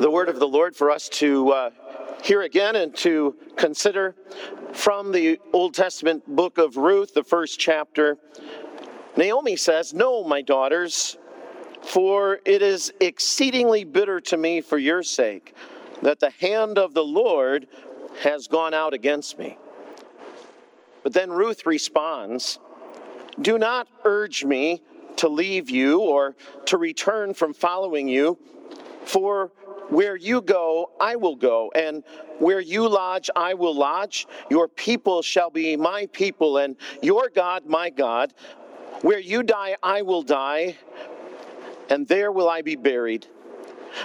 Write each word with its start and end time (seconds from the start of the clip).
the 0.00 0.10
word 0.10 0.30
of 0.30 0.38
the 0.38 0.48
Lord 0.48 0.74
for 0.74 0.90
us 0.90 1.10
to 1.10 1.50
uh, 1.50 1.70
hear 2.22 2.40
again 2.40 2.74
and 2.74 2.96
to 2.96 3.36
consider 3.56 4.16
from 4.72 5.12
the 5.12 5.38
Old 5.52 5.74
Testament 5.74 6.26
book 6.26 6.56
of 6.56 6.78
Ruth, 6.78 7.12
the 7.12 7.22
first 7.22 7.60
chapter. 7.60 8.16
Naomi 9.18 9.56
says, 9.56 9.92
No, 9.92 10.24
my 10.24 10.40
daughters, 10.40 11.18
for 11.82 12.40
it 12.46 12.62
is 12.62 12.94
exceedingly 12.98 13.84
bitter 13.84 14.20
to 14.22 14.38
me 14.38 14.62
for 14.62 14.78
your 14.78 15.02
sake 15.02 15.54
that 16.00 16.18
the 16.18 16.30
hand 16.30 16.78
of 16.78 16.94
the 16.94 17.04
Lord 17.04 17.66
has 18.22 18.48
gone 18.48 18.72
out 18.72 18.94
against 18.94 19.38
me. 19.38 19.58
But 21.02 21.12
then 21.12 21.30
Ruth 21.30 21.66
responds, 21.66 22.58
Do 23.38 23.58
not 23.58 23.86
urge 24.04 24.46
me 24.46 24.80
to 25.16 25.28
leave 25.28 25.68
you 25.68 26.00
or 26.00 26.36
to 26.64 26.78
return 26.78 27.34
from 27.34 27.52
following 27.52 28.08
you, 28.08 28.38
for 29.04 29.52
where 29.90 30.16
you 30.16 30.40
go, 30.40 30.90
I 31.00 31.16
will 31.16 31.36
go, 31.36 31.70
and 31.74 32.02
where 32.38 32.60
you 32.60 32.88
lodge, 32.88 33.28
I 33.36 33.54
will 33.54 33.74
lodge. 33.74 34.26
Your 34.48 34.68
people 34.68 35.20
shall 35.22 35.50
be 35.50 35.76
my 35.76 36.06
people, 36.12 36.58
and 36.58 36.76
your 37.02 37.28
God, 37.28 37.66
my 37.66 37.90
God. 37.90 38.32
Where 39.02 39.18
you 39.18 39.42
die, 39.42 39.76
I 39.82 40.02
will 40.02 40.22
die, 40.22 40.76
and 41.88 42.06
there 42.06 42.32
will 42.32 42.48
I 42.48 42.62
be 42.62 42.76
buried. 42.76 43.26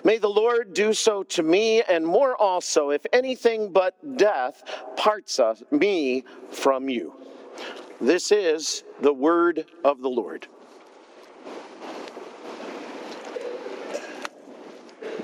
May 0.04 0.18
the 0.18 0.30
Lord 0.30 0.74
do 0.74 0.94
so 0.94 1.24
to 1.24 1.44
me, 1.44 1.82
and 1.84 2.06
more 2.06 2.36
also, 2.36 2.90
if 2.90 3.06
anything 3.14 3.72
but 3.72 4.18
death 4.18 4.64
parts 4.96 5.40
us, 5.40 5.64
me 5.72 6.24
from 6.50 6.90
you. 6.90 7.14
This 8.02 8.32
is 8.32 8.84
the 9.02 9.14
word 9.14 9.66
of 9.84 10.02
the 10.02 10.10
Lord. 10.10 10.48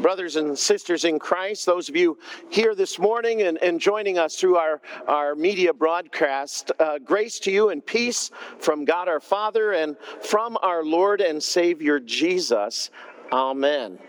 Brothers 0.01 0.35
and 0.35 0.57
sisters 0.57 1.05
in 1.05 1.19
Christ, 1.19 1.65
those 1.65 1.87
of 1.87 1.95
you 1.95 2.17
here 2.49 2.75
this 2.75 2.97
morning 2.97 3.43
and, 3.43 3.57
and 3.59 3.79
joining 3.79 4.17
us 4.17 4.35
through 4.35 4.57
our, 4.57 4.81
our 5.07 5.35
media 5.35 5.73
broadcast, 5.73 6.71
uh, 6.79 6.97
grace 6.99 7.39
to 7.39 7.51
you 7.51 7.69
and 7.69 7.85
peace 7.85 8.31
from 8.59 8.85
God 8.85 9.07
our 9.07 9.19
Father 9.19 9.73
and 9.73 9.95
from 10.21 10.57
our 10.61 10.83
Lord 10.83 11.21
and 11.21 11.41
Savior 11.41 11.99
Jesus. 11.99 12.89
Amen. 13.31 13.99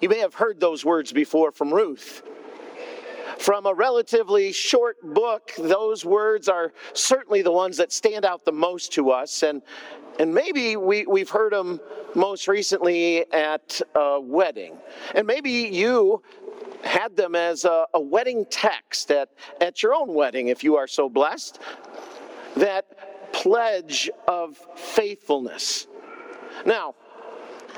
You 0.00 0.08
may 0.08 0.18
have 0.18 0.34
heard 0.34 0.60
those 0.60 0.84
words 0.84 1.12
before 1.12 1.52
from 1.52 1.72
Ruth. 1.72 2.22
From 3.38 3.66
a 3.66 3.74
relatively 3.74 4.52
short 4.52 4.96
book, 5.02 5.52
those 5.58 6.04
words 6.04 6.48
are 6.48 6.72
certainly 6.94 7.42
the 7.42 7.52
ones 7.52 7.76
that 7.76 7.92
stand 7.92 8.24
out 8.24 8.44
the 8.44 8.52
most 8.52 8.92
to 8.94 9.10
us. 9.10 9.42
And, 9.42 9.62
and 10.18 10.34
maybe 10.34 10.76
we, 10.76 11.06
we've 11.06 11.28
heard 11.28 11.52
them 11.52 11.80
most 12.14 12.48
recently 12.48 13.30
at 13.32 13.80
a 13.94 14.18
wedding. 14.20 14.78
And 15.14 15.26
maybe 15.26 15.50
you 15.50 16.22
had 16.82 17.14
them 17.16 17.34
as 17.34 17.64
a, 17.64 17.84
a 17.92 18.00
wedding 18.00 18.46
text 18.48 19.10
at, 19.10 19.28
at 19.60 19.82
your 19.82 19.94
own 19.94 20.14
wedding, 20.14 20.48
if 20.48 20.64
you 20.64 20.76
are 20.76 20.86
so 20.86 21.08
blessed. 21.08 21.60
That 22.56 23.32
pledge 23.32 24.08
of 24.26 24.56
faithfulness. 24.76 25.88
Now, 26.64 26.94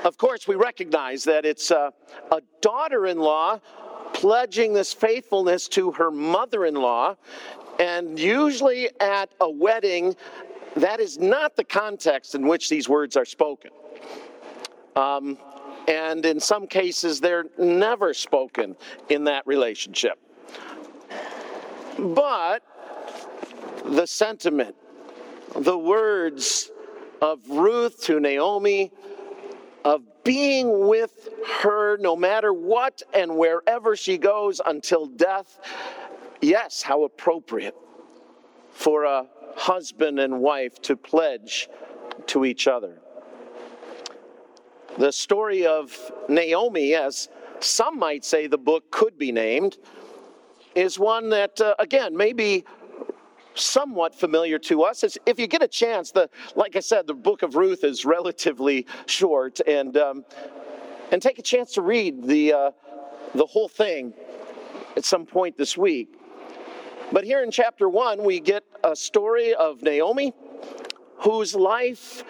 of 0.05 0.17
course, 0.17 0.47
we 0.47 0.55
recognize 0.55 1.25
that 1.25 1.45
it's 1.45 1.71
a, 1.71 1.91
a 2.31 2.41
daughter 2.61 3.07
in 3.07 3.19
law 3.19 3.59
pledging 4.19 4.73
this 4.73 4.93
faithfulness 4.93 5.69
to 5.69 5.91
her 5.91 6.11
mother 6.11 6.65
in 6.65 6.75
law. 6.75 7.15
And 7.79 8.19
usually 8.19 8.89
at 8.99 9.29
a 9.39 9.49
wedding, 9.49 10.13
that 10.75 10.99
is 10.99 11.17
not 11.17 11.55
the 11.55 11.63
context 11.63 12.35
in 12.35 12.45
which 12.45 12.67
these 12.67 12.89
words 12.89 13.15
are 13.15 13.23
spoken. 13.23 13.71
Um, 14.97 15.37
and 15.87 16.25
in 16.25 16.41
some 16.41 16.67
cases, 16.67 17.21
they're 17.21 17.45
never 17.57 18.13
spoken 18.13 18.75
in 19.07 19.23
that 19.23 19.47
relationship. 19.47 20.19
But 21.97 22.61
the 23.85 24.05
sentiment, 24.05 24.75
the 25.55 25.77
words 25.77 26.71
of 27.21 27.39
Ruth 27.49 28.03
to 28.03 28.19
Naomi, 28.19 28.91
of 29.85 30.01
being 30.29 30.87
with 30.87 31.27
her 31.63 31.97
no 31.97 32.15
matter 32.15 32.53
what 32.53 33.01
and 33.15 33.35
wherever 33.35 33.95
she 33.95 34.15
goes 34.15 34.61
until 34.63 35.07
death, 35.07 35.57
yes, 36.39 36.83
how 36.83 37.03
appropriate 37.03 37.75
for 38.69 39.05
a 39.05 39.25
husband 39.55 40.19
and 40.19 40.39
wife 40.39 40.79
to 40.83 40.95
pledge 40.95 41.67
to 42.27 42.45
each 42.45 42.67
other. 42.67 42.99
The 44.99 45.11
story 45.11 45.65
of 45.65 45.97
Naomi, 46.27 46.93
as 46.93 47.27
some 47.59 47.97
might 47.97 48.23
say 48.23 48.45
the 48.45 48.59
book 48.59 48.91
could 48.91 49.17
be 49.17 49.31
named, 49.31 49.79
is 50.75 50.99
one 50.99 51.29
that, 51.29 51.59
uh, 51.59 51.73
again, 51.79 52.15
may 52.15 52.33
be 52.33 52.65
somewhat 53.59 54.15
familiar 54.15 54.59
to 54.59 54.83
us. 54.83 55.03
If 55.25 55.39
you 55.39 55.47
get 55.47 55.61
a 55.61 55.67
chance, 55.67 56.11
the 56.11 56.29
like 56.55 56.75
I 56.75 56.79
said, 56.79 57.07
the 57.07 57.13
book 57.13 57.43
of 57.43 57.55
Ruth 57.55 57.83
is 57.83 58.05
relatively 58.05 58.85
short, 59.05 59.59
and 59.67 59.97
um, 59.97 60.25
and 61.11 61.21
take 61.21 61.39
a 61.39 61.43
chance 61.43 61.73
to 61.73 61.81
read 61.81 62.23
the 62.23 62.53
uh, 62.53 62.71
the 63.35 63.45
whole 63.45 63.67
thing 63.67 64.13
at 64.97 65.05
some 65.05 65.25
point 65.25 65.57
this 65.57 65.77
week. 65.77 66.15
But 67.11 67.23
here 67.23 67.43
in 67.43 67.51
chapter 67.51 67.89
one, 67.89 68.23
we 68.23 68.39
get 68.39 68.63
a 68.83 68.95
story 68.95 69.53
of 69.55 69.81
Naomi, 69.81 70.33
whose 71.17 71.55
life 71.55 72.23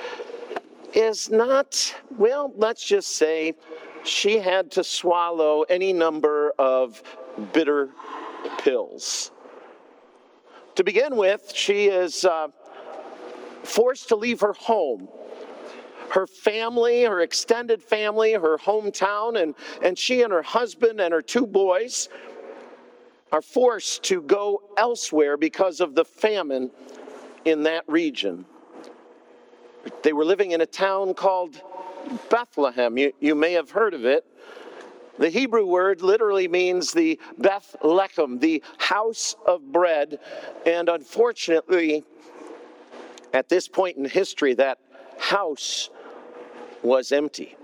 is 0.94 1.30
not, 1.30 1.96
well, 2.18 2.54
let's 2.56 2.86
just 2.86 3.10
say 3.16 3.54
she 4.04 4.40
had 4.40 4.72
to 4.72 4.84
swallow 4.84 5.64
any 5.64 5.94
number 5.94 6.54
of 6.58 7.04
bitter 7.54 7.90
pills. 8.60 9.32
To 10.80 10.84
begin 10.86 11.18
with, 11.18 11.52
she 11.54 11.88
is 11.88 12.24
uh, 12.24 12.48
forced 13.64 14.08
to 14.08 14.16
leave 14.16 14.40
her 14.40 14.54
home 14.54 15.10
her 16.12 16.26
family, 16.26 17.04
her 17.04 17.20
extended 17.20 17.84
family, 17.84 18.32
her 18.32 18.58
hometown, 18.58 19.44
and, 19.44 19.56
and 19.84 20.00
she 20.00 20.22
and 20.22 20.32
her 20.32 20.42
husband 20.42 21.02
and 21.02 21.14
her 21.14 21.22
two 21.22 21.46
boys 21.46 22.08
are 23.34 23.42
forced 23.42 24.04
to 24.04 24.22
go 24.22 24.64
elsewhere 24.78 25.36
because 25.36 25.82
of 25.82 25.96
the 25.96 26.06
famine 26.06 26.72
in 27.44 27.64
that 27.64 27.84
region. 27.88 28.46
They 30.04 30.14
were 30.14 30.24
living 30.24 30.52
in 30.52 30.62
a 30.62 30.66
town 30.66 31.14
called 31.14 31.62
Bethlehem. 32.30 32.98
You, 32.98 33.12
you 33.20 33.36
may 33.36 33.52
have 33.52 33.70
heard 33.70 33.94
of 33.94 34.06
it. 34.06 34.26
The 35.20 35.30
Hebrew 35.30 35.66
word 35.66 36.02
literally 36.02 36.48
means 36.48 36.94
the 36.94 37.20
Beth 37.38 37.76
Lechem, 37.84 38.40
the 38.40 38.64
house 38.78 39.36
of 39.46 39.70
bread. 39.70 40.18
And 40.66 40.88
unfortunately, 40.88 42.06
at 43.34 43.50
this 43.50 43.68
point 43.68 43.98
in 43.98 44.06
history, 44.06 44.54
that 44.54 44.80
house 45.20 45.90
was 46.82 47.12
empty. 47.12 47.58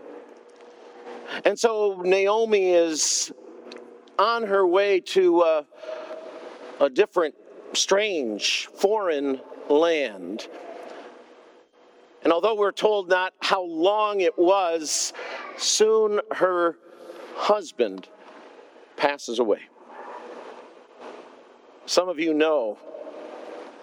And 1.45 1.57
so 1.57 2.01
Naomi 2.03 2.71
is 2.71 3.31
on 4.19 4.43
her 4.43 4.67
way 4.67 4.99
to 4.99 5.39
uh, 5.41 5.63
a 6.81 6.89
different, 6.89 7.35
strange, 7.71 8.67
foreign 8.75 9.39
land. 9.69 10.49
And 12.21 12.33
although 12.33 12.55
we're 12.55 12.73
told 12.73 13.07
not 13.07 13.33
how 13.41 13.63
long 13.63 14.19
it 14.19 14.37
was, 14.37 15.13
soon 15.57 16.19
her 16.31 16.77
husband 17.35 18.07
passes 18.97 19.39
away. 19.39 19.61
Some 21.85 22.09
of 22.09 22.19
you 22.19 22.33
know 22.33 22.79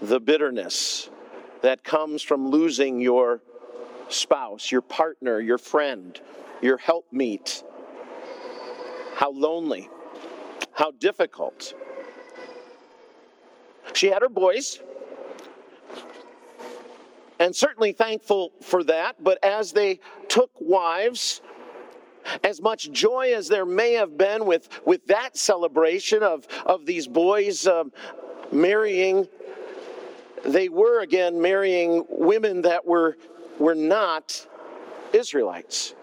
the 0.00 0.18
bitterness 0.18 1.08
that 1.62 1.84
comes 1.84 2.22
from 2.22 2.48
losing 2.48 3.00
your 3.00 3.40
spouse, 4.08 4.72
your 4.72 4.82
partner, 4.82 5.40
your 5.40 5.58
friend, 5.58 6.20
your 6.60 6.78
helpmeet. 6.78 7.62
How 9.14 9.30
lonely 9.30 9.88
how 10.72 10.90
difficult. 10.92 11.74
She 13.92 14.08
had 14.08 14.22
her 14.22 14.28
boys, 14.28 14.80
and 17.38 17.54
certainly 17.54 17.92
thankful 17.92 18.52
for 18.62 18.82
that, 18.84 19.22
but 19.22 19.38
as 19.44 19.72
they 19.72 20.00
took 20.28 20.50
wives, 20.58 21.42
as 22.42 22.60
much 22.60 22.90
joy 22.90 23.32
as 23.34 23.48
there 23.48 23.66
may 23.66 23.92
have 23.92 24.16
been 24.16 24.46
with, 24.46 24.68
with 24.86 25.06
that 25.06 25.36
celebration 25.36 26.22
of, 26.22 26.46
of 26.66 26.86
these 26.86 27.06
boys 27.06 27.66
um, 27.66 27.92
marrying, 28.50 29.28
they 30.44 30.68
were 30.68 31.00
again 31.00 31.40
marrying 31.40 32.04
women 32.08 32.62
that 32.62 32.86
were, 32.86 33.16
were 33.58 33.74
not 33.74 34.46
Israelites. 35.12 35.94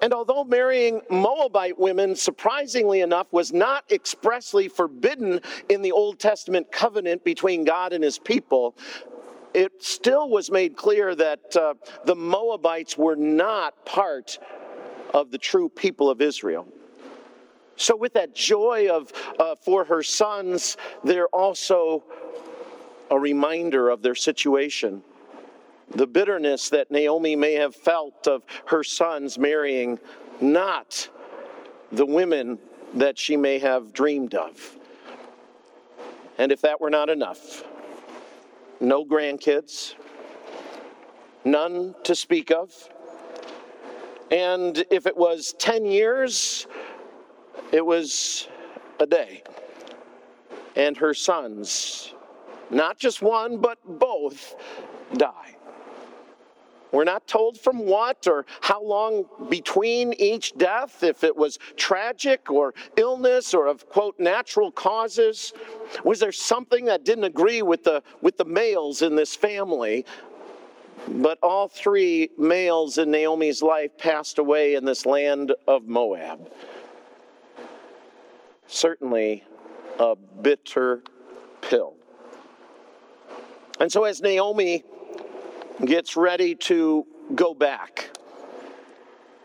And 0.00 0.14
although 0.14 0.44
marrying 0.44 1.02
Moabite 1.10 1.78
women, 1.78 2.16
surprisingly 2.16 3.02
enough, 3.02 3.26
was 3.32 3.52
not 3.52 3.84
expressly 3.90 4.68
forbidden 4.68 5.40
in 5.68 5.82
the 5.82 5.92
Old 5.92 6.18
Testament 6.18 6.72
covenant 6.72 7.22
between 7.22 7.64
God 7.64 7.92
and 7.92 8.02
his 8.02 8.18
people, 8.18 8.76
it 9.52 9.82
still 9.82 10.28
was 10.28 10.50
made 10.50 10.76
clear 10.76 11.14
that 11.14 11.56
uh, 11.56 11.74
the 12.04 12.16
Moabites 12.16 12.98
were 12.98 13.14
not 13.16 13.84
part 13.84 14.38
of 15.14 15.30
the 15.30 15.38
true 15.38 15.70
people 15.70 16.10
of 16.10 16.20
Israel. 16.20 16.66
So, 17.76 17.96
with 17.96 18.12
that 18.12 18.34
joy 18.34 18.88
of 18.90 19.12
uh, 19.38 19.54
for 19.54 19.84
her 19.84 20.02
sons, 20.02 20.76
they're 21.02 21.28
also 21.28 22.04
a 23.10 23.18
reminder 23.18 23.88
of 23.88 24.02
their 24.02 24.14
situation. 24.14 25.02
The 25.90 26.06
bitterness 26.06 26.68
that 26.70 26.90
Naomi 26.90 27.36
may 27.36 27.54
have 27.54 27.74
felt 27.74 28.26
of 28.26 28.42
her 28.66 28.82
sons 28.82 29.38
marrying 29.38 29.98
not 30.40 31.08
the 31.92 32.06
women 32.06 32.58
that 32.94 33.18
she 33.18 33.36
may 33.36 33.58
have 33.58 33.92
dreamed 33.92 34.34
of. 34.34 34.76
And 36.38 36.50
if 36.50 36.60
that 36.62 36.80
were 36.80 36.90
not 36.90 37.10
enough, 37.10 37.64
no 38.80 39.04
grandkids, 39.04 39.94
none 41.44 41.94
to 42.04 42.14
speak 42.14 42.50
of. 42.50 42.72
And 44.30 44.84
if 44.90 45.06
it 45.06 45.16
was 45.16 45.54
10 45.58 45.84
years, 45.84 46.66
it 47.72 47.84
was 47.84 48.48
a 49.00 49.06
day. 49.06 49.42
And 50.76 50.96
her 50.96 51.14
sons, 51.14 52.14
not 52.70 52.98
just 52.98 53.22
one, 53.22 53.58
but 53.58 53.78
both, 53.86 54.56
die. 55.16 55.54
We're 56.94 57.02
not 57.02 57.26
told 57.26 57.58
from 57.58 57.86
what 57.86 58.28
or 58.28 58.46
how 58.60 58.80
long 58.80 59.24
between 59.48 60.12
each 60.12 60.56
death, 60.56 61.02
if 61.02 61.24
it 61.24 61.36
was 61.36 61.58
tragic 61.76 62.48
or 62.52 62.72
illness 62.96 63.52
or 63.52 63.66
of 63.66 63.88
quote 63.88 64.20
natural 64.20 64.70
causes. 64.70 65.52
Was 66.04 66.20
there 66.20 66.30
something 66.30 66.84
that 66.84 67.04
didn't 67.04 67.24
agree 67.24 67.62
with 67.62 67.82
the 67.82 68.00
with 68.20 68.36
the 68.36 68.44
males 68.44 69.02
in 69.02 69.16
this 69.16 69.34
family? 69.34 70.06
But 71.08 71.38
all 71.42 71.68
three 71.68 72.30
males 72.38 72.98
in 72.98 73.10
Naomi's 73.10 73.62
life 73.62 73.96
passed 73.98 74.38
away 74.38 74.74
in 74.74 74.84
this 74.84 75.04
land 75.04 75.54
of 75.68 75.86
Moab. 75.86 76.50
Certainly 78.66 79.44
a 79.98 80.16
bitter 80.16 81.02
pill. 81.60 81.94
And 83.80 83.90
so, 83.90 84.04
as 84.04 84.22
Naomi 84.22 84.84
gets 85.84 86.16
ready 86.16 86.54
to 86.54 87.06
go 87.34 87.54
back. 87.54 88.10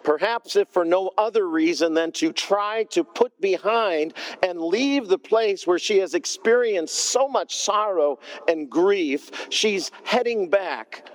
Perhaps, 0.03 0.55
if 0.55 0.69
for 0.69 0.85
no 0.85 1.11
other 1.17 1.47
reason 1.47 1.93
than 1.93 2.11
to 2.13 2.31
try 2.31 2.83
to 2.85 3.03
put 3.03 3.39
behind 3.41 4.13
and 4.41 4.59
leave 4.59 5.07
the 5.07 5.17
place 5.17 5.67
where 5.67 5.77
she 5.77 5.97
has 5.97 6.13
experienced 6.13 6.95
so 6.95 7.27
much 7.27 7.57
sorrow 7.57 8.17
and 8.47 8.69
grief, 8.69 9.29
she's 9.49 9.91
heading 10.03 10.49
back 10.49 11.09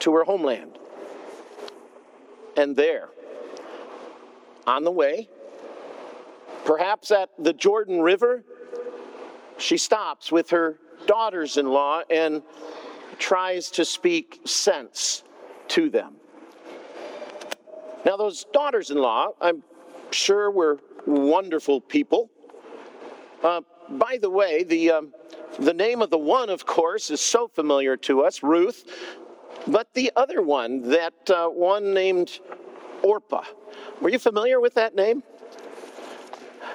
to 0.00 0.14
her 0.14 0.24
homeland. 0.24 0.78
And 2.56 2.76
there, 2.76 3.08
on 4.66 4.84
the 4.84 4.90
way, 4.90 5.28
perhaps 6.64 7.10
at 7.10 7.30
the 7.38 7.52
Jordan 7.52 8.00
River, 8.00 8.44
she 9.58 9.76
stops 9.76 10.32
with 10.32 10.50
her 10.50 10.78
daughters 11.06 11.56
in 11.56 11.66
law 11.66 12.02
and 12.10 12.42
tries 13.18 13.70
to 13.70 13.84
speak 13.84 14.40
sense 14.44 15.22
to 15.68 15.90
them. 15.90 16.16
Now, 18.04 18.16
those 18.16 18.44
daughters 18.52 18.90
in 18.90 18.98
law, 18.98 19.28
I'm 19.40 19.62
sure 20.10 20.50
were 20.50 20.78
wonderful 21.06 21.80
people. 21.80 22.30
Uh, 23.42 23.60
by 23.90 24.18
the 24.20 24.30
way, 24.30 24.64
the, 24.64 24.90
um, 24.90 25.14
the 25.58 25.74
name 25.74 26.02
of 26.02 26.10
the 26.10 26.18
one, 26.18 26.50
of 26.50 26.64
course, 26.64 27.10
is 27.10 27.20
so 27.20 27.48
familiar 27.48 27.96
to 27.98 28.22
us, 28.22 28.42
Ruth, 28.42 28.84
but 29.66 29.92
the 29.94 30.12
other 30.16 30.42
one, 30.42 30.82
that 30.90 31.30
uh, 31.30 31.48
one 31.48 31.94
named 31.94 32.40
Orpah. 33.02 33.44
were 34.00 34.10
you 34.10 34.18
familiar 34.18 34.60
with 34.60 34.74
that 34.74 34.94
name? 34.94 35.22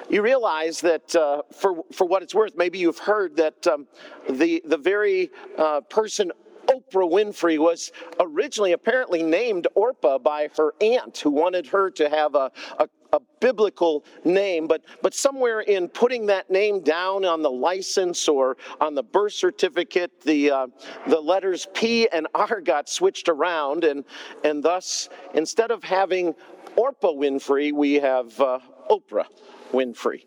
you 0.08 0.22
realize 0.22 0.80
that 0.80 1.14
uh, 1.16 1.42
for, 1.52 1.82
for 1.92 2.06
what 2.06 2.22
it's 2.22 2.34
worth, 2.34 2.56
maybe 2.56 2.78
you've 2.78 2.98
heard 2.98 3.36
that 3.36 3.66
um, 3.66 3.86
the, 4.30 4.62
the 4.64 4.76
very 4.76 5.30
uh, 5.58 5.80
person 5.82 6.30
Oprah 6.66 7.10
Winfrey 7.10 7.58
was 7.58 7.92
originally 8.18 8.72
apparently 8.72 9.22
named 9.22 9.68
Orpah 9.74 10.18
by 10.18 10.50
her 10.56 10.74
aunt, 10.80 11.18
who 11.18 11.30
wanted 11.30 11.66
her 11.68 11.90
to 11.92 12.08
have 12.08 12.34
a, 12.34 12.50
a, 12.78 12.88
a, 13.16 13.20
biblical 13.40 14.04
name, 14.24 14.66
but, 14.66 14.82
but 15.02 15.14
somewhere 15.14 15.60
in 15.60 15.88
putting 15.88 16.26
that 16.26 16.50
name 16.50 16.80
down 16.80 17.24
on 17.24 17.42
the 17.42 17.50
license 17.50 18.28
or 18.28 18.56
on 18.80 18.94
the 18.94 19.02
birth 19.02 19.34
certificate, 19.34 20.20
the, 20.22 20.50
uh, 20.50 20.66
the 21.06 21.20
letters 21.20 21.66
P 21.74 22.08
and 22.08 22.26
R 22.34 22.60
got 22.60 22.88
switched 22.88 23.28
around, 23.28 23.84
and, 23.84 24.04
and 24.42 24.62
thus, 24.62 25.08
instead 25.34 25.70
of 25.70 25.84
having 25.84 26.34
Orpah 26.76 27.12
Winfrey, 27.12 27.72
we 27.72 27.94
have 27.94 28.38
uh, 28.40 28.58
Oprah 28.90 29.26
Winfrey. 29.72 30.24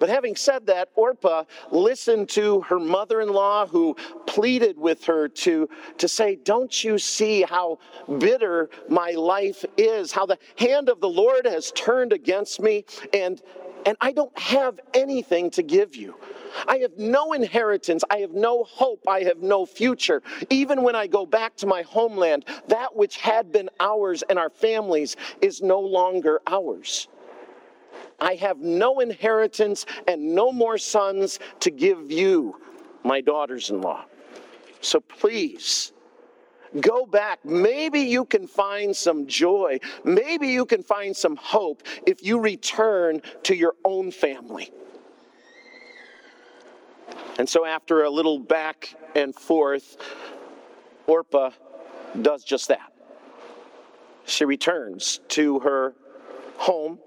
But 0.00 0.08
having 0.08 0.34
said 0.34 0.66
that, 0.66 0.88
Orpah 0.96 1.44
listened 1.70 2.30
to 2.30 2.62
her 2.62 2.80
mother 2.80 3.20
in 3.20 3.28
law 3.28 3.66
who 3.66 3.94
pleaded 4.26 4.78
with 4.78 5.04
her 5.04 5.28
to, 5.28 5.68
to 5.98 6.08
say, 6.08 6.36
Don't 6.36 6.82
you 6.82 6.98
see 6.98 7.42
how 7.42 7.78
bitter 8.18 8.70
my 8.88 9.10
life 9.10 9.64
is? 9.76 10.10
How 10.10 10.24
the 10.24 10.38
hand 10.56 10.88
of 10.88 11.00
the 11.00 11.08
Lord 11.08 11.46
has 11.46 11.70
turned 11.72 12.14
against 12.14 12.60
me, 12.60 12.86
and, 13.12 13.42
and 13.84 13.96
I 14.00 14.12
don't 14.12 14.36
have 14.38 14.80
anything 14.94 15.50
to 15.50 15.62
give 15.62 15.94
you. 15.94 16.16
I 16.66 16.78
have 16.78 16.96
no 16.96 17.34
inheritance. 17.34 18.02
I 18.10 18.18
have 18.18 18.32
no 18.32 18.64
hope. 18.64 19.04
I 19.06 19.20
have 19.24 19.38
no 19.38 19.66
future. 19.66 20.22
Even 20.48 20.82
when 20.82 20.96
I 20.96 21.06
go 21.06 21.26
back 21.26 21.56
to 21.56 21.66
my 21.66 21.82
homeland, 21.82 22.46
that 22.68 22.96
which 22.96 23.18
had 23.18 23.52
been 23.52 23.68
ours 23.78 24.22
and 24.28 24.38
our 24.38 24.50
families 24.50 25.16
is 25.42 25.60
no 25.60 25.78
longer 25.78 26.40
ours. 26.46 27.06
I 28.20 28.34
have 28.34 28.58
no 28.58 29.00
inheritance 29.00 29.86
and 30.06 30.34
no 30.34 30.52
more 30.52 30.78
sons 30.78 31.38
to 31.60 31.70
give 31.70 32.12
you, 32.12 32.56
my 33.02 33.20
daughters 33.20 33.70
in 33.70 33.80
law. 33.80 34.04
So 34.82 35.00
please, 35.00 35.92
go 36.80 37.06
back. 37.06 37.44
Maybe 37.44 38.00
you 38.00 38.24
can 38.24 38.46
find 38.46 38.94
some 38.94 39.26
joy. 39.26 39.80
Maybe 40.04 40.48
you 40.48 40.66
can 40.66 40.82
find 40.82 41.16
some 41.16 41.36
hope 41.36 41.82
if 42.06 42.22
you 42.22 42.38
return 42.38 43.22
to 43.44 43.54
your 43.54 43.74
own 43.84 44.10
family. 44.10 44.70
And 47.38 47.48
so, 47.48 47.64
after 47.64 48.04
a 48.04 48.10
little 48.10 48.38
back 48.38 48.94
and 49.14 49.34
forth, 49.34 49.96
Orpah 51.06 51.50
does 52.20 52.44
just 52.44 52.68
that. 52.68 52.92
She 54.26 54.44
returns 54.44 55.20
to 55.28 55.60
her 55.60 55.94
home 56.58 56.98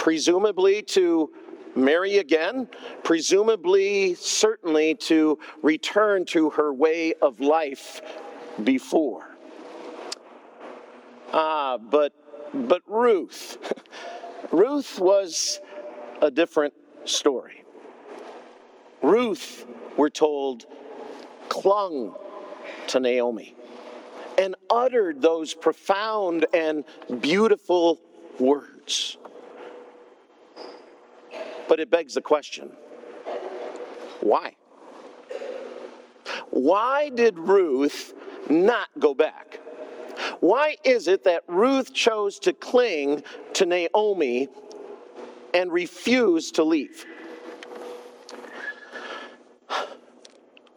presumably 0.00 0.80
to 0.80 1.30
marry 1.76 2.16
again, 2.16 2.66
presumably, 3.04 4.14
certainly 4.14 4.94
to 4.94 5.38
return 5.62 6.24
to 6.24 6.48
her 6.48 6.72
way 6.72 7.12
of 7.20 7.38
life 7.38 8.00
before. 8.64 9.36
Ah, 11.34 11.76
but 11.76 12.14
but 12.54 12.80
Ruth, 12.86 13.58
Ruth 14.50 14.98
was 14.98 15.60
a 16.22 16.30
different 16.30 16.72
story. 17.04 17.62
Ruth, 19.02 19.66
we're 19.98 20.08
told, 20.08 20.64
clung 21.50 22.14
to 22.86 23.00
Naomi 23.00 23.54
and 24.38 24.54
uttered 24.70 25.20
those 25.20 25.52
profound 25.52 26.46
and 26.54 26.84
beautiful 27.20 28.00
words. 28.38 29.18
But 31.70 31.78
it 31.78 31.88
begs 31.88 32.14
the 32.14 32.20
question 32.20 32.72
why? 34.20 34.56
Why 36.50 37.10
did 37.10 37.38
Ruth 37.38 38.12
not 38.48 38.88
go 38.98 39.14
back? 39.14 39.60
Why 40.40 40.78
is 40.82 41.06
it 41.06 41.22
that 41.24 41.44
Ruth 41.46 41.94
chose 41.94 42.40
to 42.40 42.52
cling 42.52 43.22
to 43.52 43.66
Naomi 43.66 44.48
and 45.54 45.72
refuse 45.72 46.50
to 46.52 46.64
leave? 46.64 47.06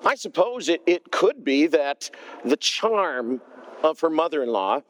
I 0.06 0.14
suppose 0.14 0.70
it, 0.70 0.84
it 0.86 1.12
could 1.12 1.44
be 1.44 1.66
that 1.68 2.12
the 2.46 2.58
charm 2.58 3.42
of 3.82 4.00
her 4.02 4.12
mother 4.12 4.44
in 4.44 4.50
law, 4.50 4.82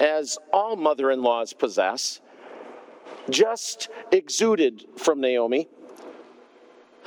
as 0.00 0.38
all 0.54 0.74
mother 0.74 1.10
in 1.10 1.22
laws 1.22 1.52
possess, 1.52 2.22
just 3.30 3.88
exuded 4.12 4.84
from 4.96 5.20
Naomi. 5.20 5.68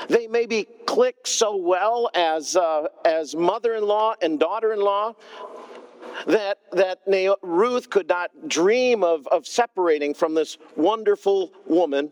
They 0.09 0.27
maybe 0.27 0.67
click 0.85 1.25
so 1.25 1.55
well 1.55 2.09
as, 2.13 2.55
uh, 2.55 2.87
as 3.03 3.35
mother 3.35 3.75
in 3.75 3.83
law 3.83 4.13
and 4.21 4.39
daughter 4.39 4.73
in 4.73 4.79
law 4.79 5.15
that, 6.27 6.59
that 6.71 6.99
Ruth 7.41 7.89
could 7.89 8.07
not 8.07 8.31
dream 8.47 9.03
of, 9.03 9.27
of 9.27 9.45
separating 9.47 10.13
from 10.13 10.33
this 10.33 10.57
wonderful 10.75 11.51
woman 11.65 12.11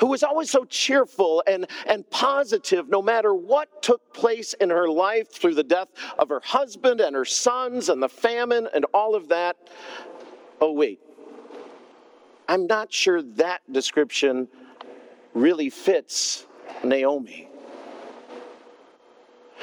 who 0.00 0.06
was 0.06 0.22
always 0.22 0.50
so 0.50 0.64
cheerful 0.64 1.42
and, 1.46 1.66
and 1.86 2.08
positive 2.10 2.88
no 2.88 3.02
matter 3.02 3.34
what 3.34 3.82
took 3.82 4.14
place 4.14 4.54
in 4.54 4.70
her 4.70 4.88
life 4.88 5.30
through 5.30 5.54
the 5.54 5.62
death 5.62 5.88
of 6.18 6.30
her 6.30 6.40
husband 6.42 7.00
and 7.00 7.14
her 7.14 7.24
sons 7.24 7.90
and 7.90 8.02
the 8.02 8.08
famine 8.08 8.66
and 8.74 8.86
all 8.94 9.14
of 9.14 9.28
that. 9.28 9.56
oh, 10.60 10.72
wait, 10.72 11.00
I'm 12.50 12.66
not 12.66 12.92
sure 12.92 13.22
that 13.22 13.60
description 13.70 14.48
really 15.34 15.70
fits 15.70 16.46
Naomi. 16.82 17.48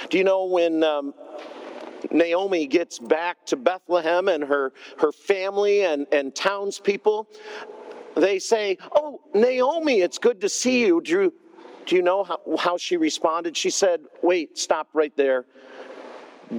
Do 0.09 0.17
you 0.17 0.23
know 0.23 0.45
when 0.45 0.85
um, 0.85 1.13
Naomi 2.11 2.65
gets 2.65 2.97
back 2.97 3.45
to 3.47 3.57
Bethlehem 3.57 4.29
and 4.29 4.41
her, 4.41 4.71
her 4.99 5.11
family 5.11 5.83
and, 5.83 6.07
and 6.13 6.33
townspeople, 6.33 7.27
they 8.15 8.39
say, 8.39 8.77
Oh, 8.95 9.19
Naomi, 9.33 9.99
it's 9.99 10.17
good 10.17 10.39
to 10.39 10.47
see 10.47 10.85
you. 10.85 11.01
Do 11.01 11.11
you, 11.11 11.33
do 11.87 11.95
you 11.97 12.01
know 12.01 12.23
how, 12.23 12.39
how 12.57 12.77
she 12.77 12.95
responded? 12.95 13.57
She 13.57 13.69
said, 13.69 13.99
Wait, 14.21 14.57
stop 14.57 14.87
right 14.93 15.15
there. 15.17 15.43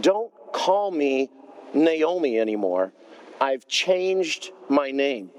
Don't 0.03 0.31
call 0.53 0.91
me 0.91 1.31
Naomi 1.73 2.39
anymore. 2.39 2.93
I've 3.41 3.67
changed 3.67 4.53
my 4.69 4.91
name. 4.91 5.31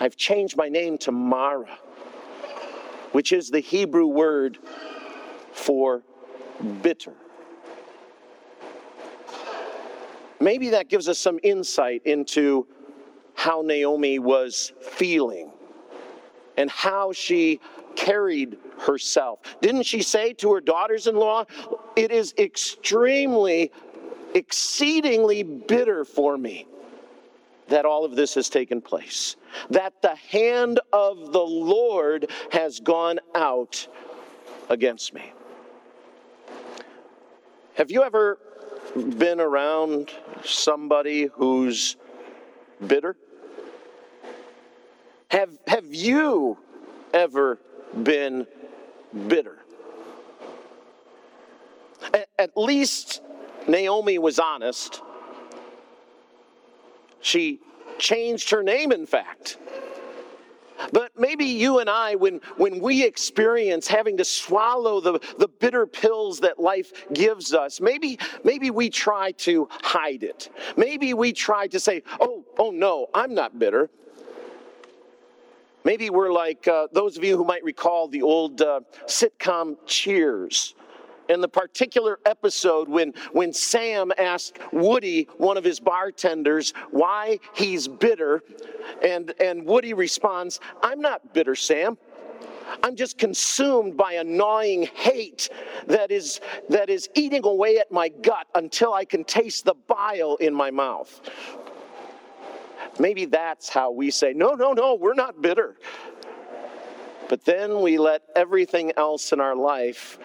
I've 0.00 0.16
changed 0.16 0.56
my 0.56 0.68
name 0.68 0.98
to 0.98 1.12
Mara, 1.12 1.78
which 3.12 3.32
is 3.32 3.50
the 3.50 3.60
Hebrew 3.60 4.06
word 4.06 4.58
for 5.52 6.02
bitter. 6.82 7.14
Maybe 10.40 10.70
that 10.70 10.88
gives 10.88 11.08
us 11.08 11.18
some 11.18 11.38
insight 11.42 12.02
into 12.04 12.66
how 13.34 13.62
Naomi 13.62 14.18
was 14.18 14.72
feeling 14.80 15.52
and 16.56 16.70
how 16.70 17.12
she 17.12 17.60
carried 17.94 18.58
herself. 18.80 19.40
Didn't 19.60 19.84
she 19.84 20.02
say 20.02 20.32
to 20.34 20.52
her 20.54 20.60
daughters 20.60 21.06
in 21.06 21.14
law, 21.14 21.44
It 21.94 22.10
is 22.10 22.34
extremely, 22.38 23.70
exceedingly 24.34 25.42
bitter 25.44 26.04
for 26.04 26.36
me 26.36 26.66
that 27.72 27.86
all 27.86 28.04
of 28.04 28.14
this 28.14 28.34
has 28.34 28.50
taken 28.50 28.82
place, 28.82 29.36
that 29.70 30.02
the 30.02 30.14
hand 30.14 30.78
of 30.92 31.32
the 31.32 31.40
Lord 31.40 32.30
has 32.52 32.80
gone 32.80 33.18
out 33.34 33.88
against 34.68 35.14
me. 35.14 35.32
Have 37.74 37.90
you 37.90 38.02
ever 38.02 38.38
been 39.16 39.40
around 39.40 40.10
somebody 40.44 41.30
who's 41.32 41.96
bitter? 42.86 43.16
Have, 45.30 45.56
have 45.66 45.94
you 45.94 46.58
ever 47.14 47.58
been 48.02 48.46
bitter? 49.28 49.60
At, 52.12 52.28
at 52.38 52.50
least 52.54 53.22
Naomi 53.66 54.18
was 54.18 54.38
honest. 54.38 55.00
She 57.22 57.60
changed 57.98 58.50
her 58.50 58.62
name, 58.62 58.92
in 58.92 59.06
fact. 59.06 59.56
But 60.92 61.12
maybe 61.16 61.44
you 61.44 61.78
and 61.78 61.88
I, 61.88 62.16
when, 62.16 62.40
when 62.56 62.80
we 62.80 63.04
experience 63.04 63.86
having 63.86 64.16
to 64.16 64.24
swallow 64.24 65.00
the, 65.00 65.20
the 65.38 65.46
bitter 65.46 65.86
pills 65.86 66.40
that 66.40 66.58
life 66.58 66.92
gives 67.12 67.54
us, 67.54 67.80
maybe, 67.80 68.18
maybe 68.42 68.70
we 68.70 68.90
try 68.90 69.32
to 69.32 69.68
hide 69.70 70.24
it. 70.24 70.50
Maybe 70.76 71.14
we 71.14 71.32
try 71.32 71.68
to 71.68 71.78
say, 71.78 72.02
oh, 72.20 72.44
oh 72.58 72.70
no, 72.70 73.06
I'm 73.14 73.34
not 73.34 73.58
bitter. 73.58 73.90
Maybe 75.84 76.10
we're 76.10 76.32
like 76.32 76.66
uh, 76.66 76.88
those 76.92 77.16
of 77.16 77.24
you 77.24 77.36
who 77.36 77.44
might 77.44 77.62
recall 77.62 78.08
the 78.08 78.22
old 78.22 78.60
uh, 78.60 78.80
sitcom 79.06 79.76
Cheers 79.86 80.74
in 81.32 81.40
the 81.40 81.48
particular 81.48 82.20
episode 82.26 82.88
when, 82.88 83.14
when 83.32 83.52
Sam 83.52 84.12
asked 84.18 84.58
Woody, 84.72 85.28
one 85.38 85.56
of 85.56 85.64
his 85.64 85.80
bartenders, 85.80 86.72
why 86.90 87.40
he's 87.54 87.88
bitter. 87.88 88.42
And, 89.02 89.34
and 89.40 89.64
Woody 89.64 89.94
responds, 89.94 90.60
I'm 90.82 91.00
not 91.00 91.32
bitter, 91.32 91.54
Sam. 91.54 91.98
I'm 92.82 92.96
just 92.96 93.18
consumed 93.18 93.96
by 93.96 94.14
a 94.14 94.24
gnawing 94.24 94.82
hate 94.94 95.48
that 95.86 96.10
is, 96.10 96.40
that 96.68 96.88
is 96.88 97.08
eating 97.14 97.44
away 97.44 97.78
at 97.78 97.90
my 97.90 98.08
gut 98.08 98.46
until 98.54 98.92
I 98.94 99.04
can 99.04 99.24
taste 99.24 99.64
the 99.64 99.74
bile 99.88 100.36
in 100.36 100.54
my 100.54 100.70
mouth. 100.70 101.20
Maybe 102.98 103.24
that's 103.24 103.68
how 103.68 103.90
we 103.90 104.10
say, 104.10 104.32
no, 104.32 104.54
no, 104.54 104.72
no, 104.72 104.94
we're 104.94 105.14
not 105.14 105.40
bitter. 105.40 105.76
But 107.28 107.44
then 107.44 107.80
we 107.80 107.98
let 107.98 108.22
everything 108.36 108.92
else 108.96 109.32
in 109.32 109.40
our 109.40 109.56
life 109.56 110.18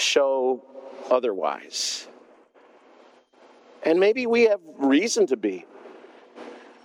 show 0.00 0.64
otherwise. 1.10 2.08
And 3.82 3.98
maybe 3.98 4.26
we 4.26 4.42
have 4.42 4.60
reason 4.78 5.26
to 5.28 5.36
be. 5.36 5.64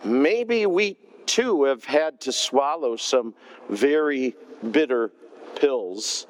Maybe 0.04 0.66
we 0.66 0.98
too 1.26 1.64
have 1.64 1.84
had 1.84 2.22
to 2.22 2.32
swallow 2.32 2.96
some 2.96 3.34
very 3.70 4.36
bitter 4.72 5.12
pills. 5.56 6.28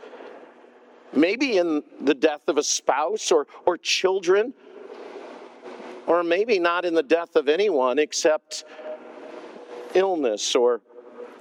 Maybe 1.14 1.58
in 1.58 1.84
the 2.02 2.14
death 2.14 2.48
of 2.48 2.58
a 2.58 2.64
spouse 2.64 3.32
or, 3.32 3.48
or 3.66 3.78
children, 3.78 4.54
or 6.08 6.24
maybe 6.24 6.60
not 6.60 6.86
in 6.86 6.94
the 6.94 7.04
death 7.04 7.36
of 7.36 7.48
anyone 7.48 8.00
except 8.00 8.66
illness 9.94 10.56
or 10.56 10.82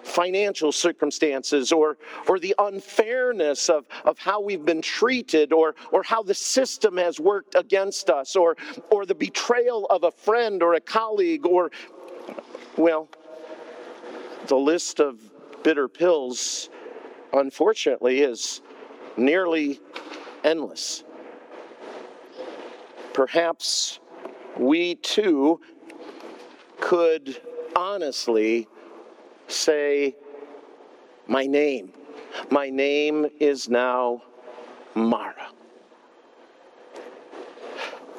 financial 0.04 0.70
circumstances 0.70 1.73
or, 1.73 1.96
or 2.28 2.38
the 2.38 2.54
unfairness 2.58 3.68
of, 3.68 3.87
of 4.04 4.18
how 4.18 4.40
we've 4.40 4.64
been 4.64 4.82
treated 4.82 5.52
or, 5.52 5.75
or 5.92 6.02
how 6.02 6.23
the 6.23 6.34
system 6.34 6.96
has 6.96 7.18
worked 7.18 7.54
against 7.54 8.11
us 8.11 8.37
or, 8.37 8.56
or 8.90 9.06
the 9.06 9.14
betrayal 9.14 9.87
of 9.87 10.04
a 10.04 10.11
friend 10.11 10.62
or 10.62 10.75
a 10.75 10.80
colleague 10.80 11.46
or, 11.46 11.70
well, 12.76 13.08
the 14.46 14.56
list 14.56 15.00
of 15.00 15.18
bitter 15.62 15.88
pills, 15.88 16.68
unfortunately, 17.32 18.20
is 18.20 18.61
nearly 19.16 19.80
endless. 20.44 21.04
Perhaps 23.14 24.00
we 24.58 24.96
too 24.96 25.61
could 26.80 27.40
honestly 27.75 28.68
say, 29.48 30.16
My 31.26 31.46
name. 31.46 31.92
My 32.50 32.70
name 32.70 33.26
is 33.40 33.68
now 33.68 34.22
Mara. 34.94 35.48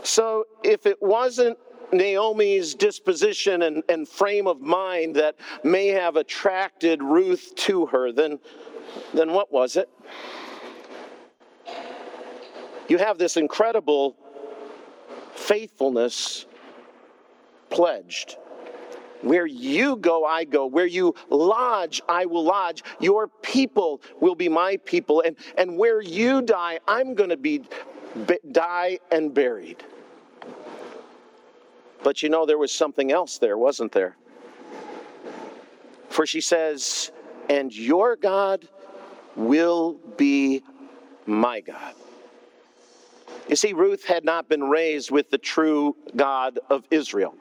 So 0.03 0.46
if 0.63 0.86
it 0.86 1.01
wasn't 1.01 1.58
Naomi's 1.91 2.75
disposition 2.75 3.63
and, 3.63 3.84
and, 3.89 4.08
frame 4.08 4.48
of 4.48 4.62
mind 4.62 5.15
that 5.15 5.36
may 5.63 5.88
have 5.88 6.15
attracted 6.15 7.01
Ruth 7.01 7.53
to 7.55 7.86
her, 7.88 8.12
then, 8.12 8.39
then 9.13 9.32
what 9.32 9.51
was 9.51 9.75
it? 9.75 9.89
You 12.88 12.98
have 12.98 13.17
this 13.17 13.38
incredible 13.38 14.15
faithfulness 15.34 16.46
pledged. 17.70 18.38
Where 19.25 19.48
you 19.48 19.96
go, 19.96 20.24
I 20.24 20.44
go. 20.44 20.67
Where 20.67 20.86
you 20.86 21.15
lodge, 21.32 22.00
I 22.08 22.27
will 22.27 22.44
lodge. 22.44 22.84
Your 23.00 23.27
people 23.27 24.00
will 24.22 24.36
be 24.36 24.48
my 24.48 24.77
people. 24.86 25.24
And, 25.25 25.36
and 25.58 25.79
where 25.79 26.00
you 26.00 26.44
die, 26.44 26.77
I'm 26.88 27.15
going 27.15 27.32
to 27.32 27.38
be 27.38 27.63
die 28.51 29.00
and 29.12 29.34
buried. 29.34 29.84
But 32.03 32.22
you 32.22 32.29
know, 32.29 32.46
there 32.46 32.60
was 32.60 32.72
something 32.72 33.12
else 33.12 33.39
there, 33.39 33.58
wasn't 33.58 33.94
there? 33.94 34.15
For 36.10 36.27
she 36.27 36.39
says, 36.39 37.12
and 37.50 37.75
your 37.75 38.17
God 38.17 38.67
will 39.36 39.94
be 40.17 40.62
my 41.25 41.62
God. 41.62 41.96
You 43.50 43.55
see, 43.55 43.74
Ruth 43.74 44.05
had 44.05 44.24
not 44.24 44.48
been 44.48 44.65
raised 44.65 45.10
with 45.10 45.32
the 45.32 45.39
true 45.39 45.96
God 46.15 46.60
of 46.70 46.84
Israel. 46.91 47.34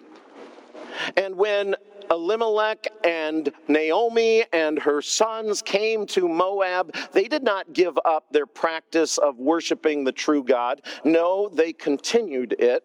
And 1.16 1.36
when 1.36 1.74
Elimelech 2.10 2.88
and 3.02 3.50
Naomi 3.68 4.44
and 4.52 4.78
her 4.78 5.00
sons 5.00 5.62
came 5.62 6.06
to 6.06 6.28
Moab, 6.28 6.94
they 7.12 7.28
did 7.28 7.42
not 7.42 7.72
give 7.72 7.98
up 8.04 8.26
their 8.30 8.46
practice 8.46 9.18
of 9.18 9.38
worshiping 9.38 10.04
the 10.04 10.12
true 10.12 10.44
God. 10.44 10.82
No, 11.04 11.48
they 11.48 11.72
continued 11.72 12.52
it. 12.58 12.84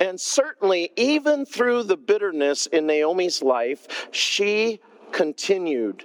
And 0.00 0.20
certainly, 0.20 0.90
even 0.96 1.46
through 1.46 1.84
the 1.84 1.96
bitterness 1.96 2.66
in 2.66 2.86
Naomi's 2.86 3.42
life, 3.42 4.08
she 4.12 4.80
continued 5.12 6.04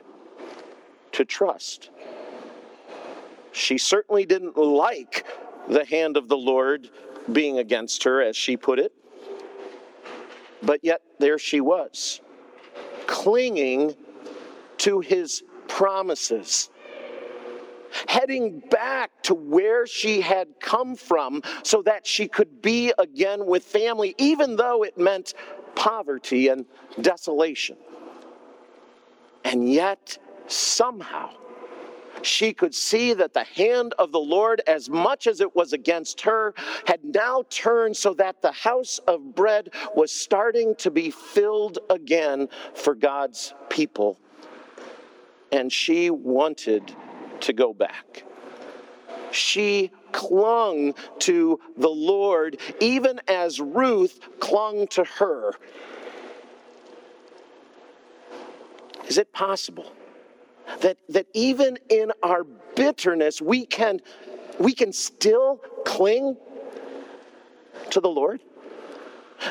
to 1.12 1.26
trust. 1.26 1.90
She 3.52 3.78
certainly 3.78 4.26
didn't 4.26 4.58
like 4.58 5.26
the 5.68 5.86
hand 5.86 6.16
of 6.16 6.30
the 6.30 6.38
Lord 6.38 6.90
being 7.32 7.60
against 7.60 8.04
her, 8.04 8.22
as 8.22 8.36
she 8.36 8.56
put 8.56 8.80
it. 8.80 8.94
But 10.64 10.82
yet 10.84 11.02
there 11.20 11.40
she 11.40 11.62
was, 11.62 12.22
clinging 13.08 13.96
to 14.78 15.00
his 15.00 15.44
promises, 15.68 16.70
heading 18.08 18.60
back 18.70 19.12
to 19.24 19.34
where 19.34 19.86
she 19.88 20.22
had 20.22 20.48
come 20.60 20.96
from 20.96 21.42
so 21.64 21.82
that 21.84 22.06
she 22.06 22.28
could 22.28 22.62
be 22.62 22.94
again 22.98 23.46
with 23.46 23.64
family, 23.64 24.16
even 24.18 24.56
though 24.56 24.84
it 24.84 24.98
meant 24.98 25.34
poverty 25.76 26.48
and 26.48 26.66
desolation. 27.00 27.78
And 29.44 29.72
yet, 29.72 30.18
somehow, 30.48 31.32
she 32.22 32.54
could 32.54 32.74
see 32.74 33.14
that 33.14 33.34
the 33.34 33.44
hand 33.44 33.94
of 34.00 34.12
the 34.12 34.20
Lord, 34.20 34.62
as 34.68 34.90
much 34.90 35.28
as 35.28 35.42
it 35.42 35.56
was 35.56 35.74
against 35.74 36.22
her, 36.22 36.54
had 36.86 37.04
now 37.04 37.44
turned 37.50 37.98
so 37.98 38.14
that 38.16 38.42
the 38.42 38.52
house 38.52 39.00
of 39.08 39.36
bread 39.36 39.70
was 39.96 40.12
starting 40.12 40.76
to 40.76 40.92
be 40.92 41.12
filled 41.12 41.80
again 41.90 42.50
for 42.74 42.96
God's 42.96 43.54
people. 43.70 44.20
And 45.52 45.72
she 45.72 46.10
wanted 46.10 46.96
to 47.42 47.54
go 47.54 47.74
back. 47.74 48.24
She 49.32 49.92
clung 50.12 50.94
to 51.20 51.60
the 51.78 51.90
Lord, 51.90 52.60
even 52.80 53.20
as 53.28 53.60
Ruth 53.60 54.20
clung 54.40 54.88
to 54.88 55.04
her. 55.04 55.54
Is 59.08 59.18
it 59.18 59.32
possible 59.34 59.92
that, 60.82 60.98
that 61.10 61.28
even 61.34 61.78
in 61.90 62.12
our 62.24 62.44
bitterness, 62.76 63.42
we 63.42 63.66
can, 63.66 64.02
we 64.60 64.74
can 64.74 64.94
still 64.94 65.62
cling 65.86 66.38
to 67.92 68.00
the 68.00 68.10
Lord? 68.10 68.42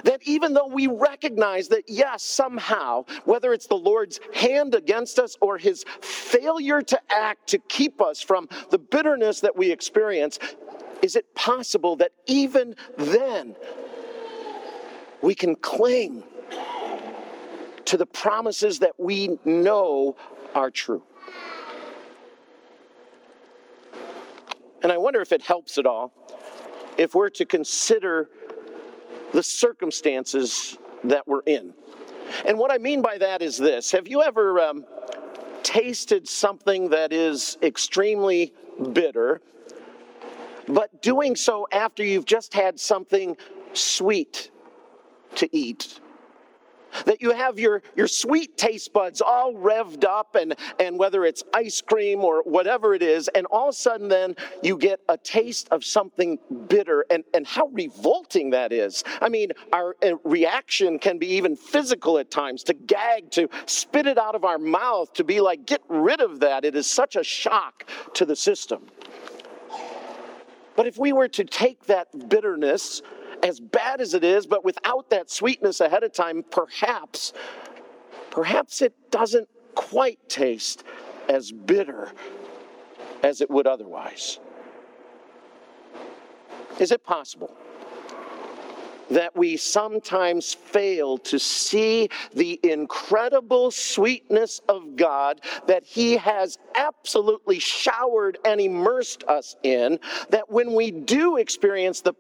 That 0.05 0.21
even 0.23 0.55
though 0.55 0.69
we 0.69 0.87
recognize 0.87 1.69
that, 1.69 1.85
yes, 1.89 2.23
somehow, 2.23 3.05
whether 3.25 3.53
it's 3.53 3.67
the 3.67 3.77
Lord's 3.77 4.21
hand 4.33 4.75
against 4.75 5.19
us 5.19 5.37
or 5.41 5.59
his 5.59 5.85
failure 6.01 6.81
to 6.83 7.01
act 7.11 7.49
to 7.49 7.59
keep 7.59 8.01
us 8.01 8.23
from 8.23 8.49
the 8.71 8.79
bitterness 8.79 9.41
that 9.41 9.57
we 9.57 9.73
experience, 9.73 10.39
is 11.03 11.17
it 11.17 11.35
possible 11.35 11.97
that 11.97 12.13
even 12.27 12.77
then 12.97 13.57
we 15.23 15.35
can 15.35 15.57
cling 15.57 16.23
to 17.87 17.97
the 17.97 18.07
promises 18.07 18.79
that 18.81 18.99
we 18.99 19.39
know 19.45 20.17
are 20.55 20.71
true? 20.71 21.03
And 24.83 24.91
I 24.91 24.97
wonder 24.97 25.21
if 25.21 25.33
it 25.33 25.43
helps 25.43 25.79
at 25.79 25.87
all 25.87 26.13
if 26.97 27.15
we're 27.15 27.31
to 27.31 27.45
consider 27.45 28.29
the 29.33 29.43
circumstances 29.43 30.79
that 31.05 31.27
we're 31.27 31.43
in. 31.47 31.73
And 32.45 32.59
what 32.59 32.73
I 32.73 32.79
mean 32.79 33.03
by 33.03 33.19
that 33.19 33.43
is 33.43 33.57
this 33.57 33.91
Have 33.93 34.09
you 34.09 34.23
ever 34.23 34.61
um, 34.61 34.85
tasted 35.63 36.29
something 36.29 36.91
that 36.91 37.13
is 37.13 37.59
extremely 37.63 38.53
bitter, 38.93 39.41
but 40.69 41.03
doing 41.03 41.37
so 41.37 41.67
after 41.73 42.05
you've 42.05 42.25
just 42.25 42.55
had 42.55 42.79
something 42.79 43.37
sweet 43.73 44.51
to 45.37 45.49
eat? 45.57 46.01
That 47.07 47.21
you 47.21 47.33
have 47.33 47.59
your, 47.59 47.83
your 47.97 48.09
sweet 48.09 48.57
taste 48.57 48.93
buds 48.93 49.21
all 49.21 49.55
revved 49.55 50.05
up 50.05 50.35
and, 50.35 50.55
and 50.79 50.99
whether 50.99 51.25
it's 51.25 51.43
ice 51.55 51.81
cream 51.81 52.21
or 52.21 52.43
whatever 52.43 52.95
it 52.95 53.03
is 53.03 53.29
and 53.29 53.47
all 53.47 53.69
of 53.69 53.75
a 53.75 53.77
sudden 53.77 54.09
then 54.09 54.35
you 54.63 54.77
get 54.77 55.01
a 55.09 55.17
taste 55.17 55.69
of 55.71 55.85
something 55.85 56.39
bitter. 56.69 57.05
And, 57.11 57.25
and 57.35 57.47
how 57.47 57.67
revolting 57.69 58.51
that 58.51 58.73
is. 58.73 59.05
I 59.21 59.29
mean 59.29 59.51
our 59.73 59.97
uh, 60.03 60.17
reaction 60.25 60.99
can 60.99 61.19
be 61.19 61.27
even 61.29 61.57
physical 61.57 62.19
at 62.19 62.31
times 62.31 62.63
to 62.65 62.75
gag 62.75 63.31
to 63.33 63.49
spit 63.67 64.07
it 64.07 64.19
out 64.19 64.35
of 64.35 64.45
our 64.45 64.59
mouth 64.59 65.13
to 65.15 65.25
be 65.25 65.41
like 65.41 65.67
get 65.67 65.83
rid 65.89 66.21
of 66.21 66.41
that. 66.41 66.65
It 66.65 66.75
is 66.75 66.87
such 66.87 67.17
a 67.17 67.25
shock 67.25 67.89
to 68.15 68.25
the 68.25 68.37
system. 68.37 68.87
But 70.77 70.87
if 70.87 70.99
we 70.99 71.13
were 71.13 71.29
to 71.29 71.45
take 71.45 71.87
that 71.87 72.29
bitterness 72.29 73.03
as 73.43 73.61
bad 73.61 74.01
as 74.01 74.15
it 74.15 74.25
is, 74.25 74.47
but 74.47 74.65
without 74.65 75.11
that 75.11 75.31
sweetness 75.31 75.81
ahead 75.81 76.03
of 76.03 76.13
time, 76.13 76.45
perhaps, 76.51 77.33
perhaps 78.31 78.83
it 78.83 78.95
doesn't 79.11 79.49
quite 79.75 80.19
taste 80.29 80.85
as 81.29 81.53
bitter 81.53 82.13
as 83.23 83.41
it 83.41 83.51
would 83.51 83.67
otherwise. 83.67 84.39
Is 86.79 86.93
it 86.93 87.05
possible 87.05 87.55
that 89.11 89.37
we 89.37 89.57
sometimes 89.57 90.55
fail 90.55 91.19
to 91.19 91.39
see 91.39 92.09
the 92.33 92.61
incredible 92.63 93.71
sweetness 93.71 94.61
of 94.69 94.97
God 94.97 95.41
that 95.67 95.85
He 95.85 96.17
has 96.17 96.59
absolutely 96.77 97.59
showered 97.59 98.39
and 98.45 98.61
immersed 98.61 99.25
us 99.25 99.57
in? 99.63 99.99
That 100.31 100.49
when 100.49 100.73
we 100.75 100.91
do 100.91 101.37
experience 101.37 102.01
the 102.01 102.15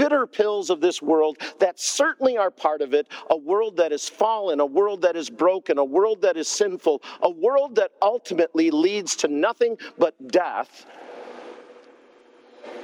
bitter 0.00 0.26
pills 0.26 0.70
of 0.70 0.80
this 0.80 1.02
world 1.02 1.36
that 1.58 1.78
certainly 1.78 2.38
are 2.38 2.50
part 2.50 2.80
of 2.80 2.94
it 2.94 3.06
a 3.28 3.36
world 3.36 3.76
that 3.76 3.92
is 3.92 4.08
fallen, 4.08 4.58
a 4.58 4.64
world 4.64 5.02
that 5.02 5.14
is 5.14 5.28
broken, 5.28 5.76
a 5.76 5.84
world 5.84 6.22
that 6.22 6.38
is 6.38 6.48
sinful, 6.48 7.02
a 7.20 7.28
world 7.28 7.74
that 7.74 7.90
ultimately 8.00 8.70
leads 8.70 9.14
to 9.14 9.28
nothing 9.28 9.76
but 9.98 10.14
death 10.28 10.86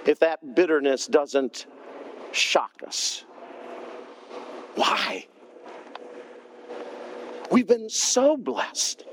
if 0.04 0.18
that 0.18 0.54
bitterness 0.54 1.06
doesn't 1.06 1.66
shock 2.32 2.82
us. 2.86 3.24
Why? 4.74 5.26
We've 7.50 7.66
been 7.66 7.88
so 7.88 8.36
blessed. 8.36 9.05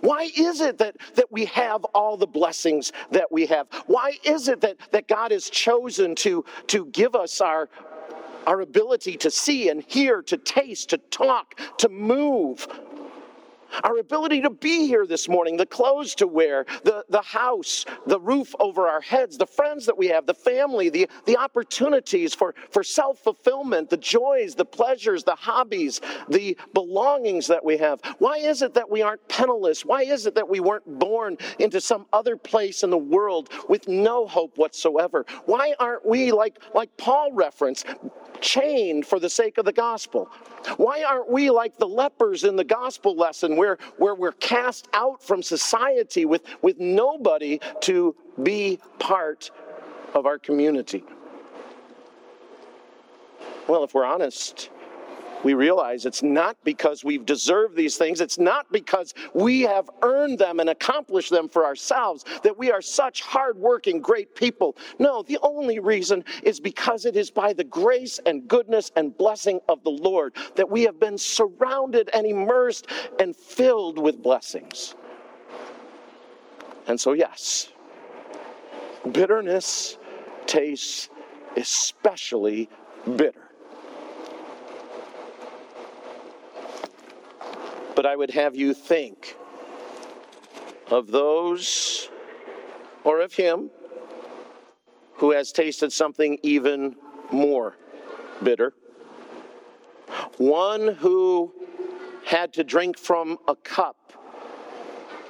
Why 0.00 0.30
is 0.36 0.60
it 0.60 0.78
that, 0.78 0.96
that 1.14 1.30
we 1.30 1.46
have 1.46 1.84
all 1.86 2.16
the 2.16 2.26
blessings 2.26 2.92
that 3.10 3.30
we 3.30 3.46
have? 3.46 3.66
Why 3.86 4.18
is 4.24 4.48
it 4.48 4.60
that, 4.60 4.76
that 4.92 5.08
God 5.08 5.30
has 5.30 5.50
chosen 5.50 6.14
to, 6.16 6.44
to 6.68 6.86
give 6.86 7.14
us 7.14 7.40
our, 7.40 7.68
our 8.46 8.60
ability 8.60 9.16
to 9.18 9.30
see 9.30 9.68
and 9.68 9.82
hear, 9.86 10.22
to 10.22 10.36
taste, 10.36 10.90
to 10.90 10.98
talk, 10.98 11.60
to 11.78 11.88
move? 11.88 12.66
Our 13.84 13.98
ability 13.98 14.40
to 14.42 14.50
be 14.50 14.86
here 14.86 15.06
this 15.06 15.28
morning, 15.28 15.56
the 15.56 15.66
clothes 15.66 16.14
to 16.16 16.26
wear, 16.26 16.66
the, 16.84 17.04
the 17.08 17.22
house, 17.22 17.84
the 18.06 18.20
roof 18.20 18.54
over 18.60 18.88
our 18.88 19.00
heads, 19.00 19.38
the 19.38 19.46
friends 19.46 19.86
that 19.86 19.96
we 19.96 20.08
have, 20.08 20.26
the 20.26 20.34
family, 20.34 20.88
the, 20.88 21.08
the 21.26 21.36
opportunities 21.36 22.34
for, 22.34 22.54
for 22.70 22.82
self 22.82 23.18
fulfillment, 23.18 23.90
the 23.90 23.96
joys, 23.96 24.54
the 24.54 24.64
pleasures, 24.64 25.24
the 25.24 25.34
hobbies, 25.34 26.00
the 26.28 26.56
belongings 26.74 27.46
that 27.46 27.64
we 27.64 27.76
have. 27.76 28.00
Why 28.18 28.36
is 28.36 28.62
it 28.62 28.74
that 28.74 28.88
we 28.88 29.02
aren't 29.02 29.26
penniless? 29.28 29.84
Why 29.84 30.02
is 30.02 30.26
it 30.26 30.34
that 30.34 30.48
we 30.48 30.60
weren't 30.60 30.98
born 30.98 31.36
into 31.58 31.80
some 31.80 32.06
other 32.12 32.36
place 32.36 32.82
in 32.82 32.90
the 32.90 32.98
world 32.98 33.50
with 33.68 33.88
no 33.88 34.26
hope 34.26 34.56
whatsoever? 34.56 35.24
Why 35.46 35.74
aren't 35.78 36.06
we, 36.06 36.32
like, 36.32 36.58
like 36.74 36.94
Paul 36.96 37.32
referenced, 37.32 37.86
chained 38.40 39.06
for 39.06 39.18
the 39.18 39.30
sake 39.30 39.58
of 39.58 39.64
the 39.64 39.72
gospel? 39.72 40.30
Why 40.76 41.02
aren't 41.02 41.30
we 41.30 41.50
like 41.50 41.76
the 41.78 41.88
lepers 41.88 42.44
in 42.44 42.56
the 42.56 42.64
gospel 42.64 43.16
lesson 43.16 43.56
where, 43.56 43.78
where 43.98 44.14
we're 44.14 44.32
cast 44.32 44.88
out 44.92 45.22
from 45.22 45.42
society 45.42 46.24
with, 46.24 46.42
with 46.62 46.78
nobody 46.78 47.60
to 47.82 48.14
be 48.42 48.78
part 48.98 49.50
of 50.14 50.26
our 50.26 50.38
community? 50.38 51.04
Well, 53.68 53.84
if 53.84 53.94
we're 53.94 54.04
honest, 54.04 54.70
we 55.44 55.54
realize 55.54 56.06
it's 56.06 56.22
not 56.22 56.56
because 56.64 57.04
we've 57.04 57.24
deserved 57.26 57.76
these 57.76 57.96
things, 57.96 58.20
it's 58.20 58.38
not 58.38 58.70
because 58.72 59.14
we 59.34 59.62
have 59.62 59.90
earned 60.02 60.38
them 60.38 60.60
and 60.60 60.70
accomplished 60.70 61.30
them 61.30 61.48
for 61.48 61.64
ourselves 61.64 62.24
that 62.42 62.56
we 62.56 62.70
are 62.70 62.82
such 62.82 63.22
hardworking, 63.22 64.00
great 64.00 64.34
people. 64.34 64.76
No, 64.98 65.22
the 65.22 65.38
only 65.42 65.78
reason 65.78 66.24
is 66.42 66.60
because 66.60 67.04
it 67.04 67.16
is 67.16 67.30
by 67.30 67.52
the 67.52 67.64
grace 67.64 68.20
and 68.26 68.46
goodness 68.48 68.90
and 68.96 69.16
blessing 69.16 69.60
of 69.68 69.82
the 69.84 69.90
Lord 69.90 70.34
that 70.56 70.68
we 70.68 70.82
have 70.82 71.00
been 71.00 71.18
surrounded 71.18 72.10
and 72.12 72.26
immersed 72.26 72.86
and 73.18 73.34
filled 73.34 73.98
with 73.98 74.22
blessings. 74.22 74.94
And 76.86 77.00
so, 77.00 77.12
yes, 77.12 77.68
bitterness 79.12 79.98
tastes 80.46 81.08
especially 81.56 82.68
bitter. 83.16 83.49
But 88.00 88.06
I 88.06 88.16
would 88.16 88.30
have 88.30 88.56
you 88.56 88.72
think 88.72 89.36
of 90.90 91.08
those 91.08 92.08
or 93.04 93.20
of 93.20 93.34
him 93.34 93.68
who 95.16 95.32
has 95.32 95.52
tasted 95.52 95.92
something 95.92 96.38
even 96.42 96.96
more 97.30 97.76
bitter. 98.42 98.72
One 100.38 100.94
who 100.94 101.52
had 102.24 102.54
to 102.54 102.64
drink 102.64 102.96
from 102.96 103.36
a 103.46 103.54
cup 103.54 104.14